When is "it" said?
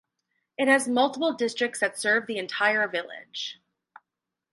0.57-0.67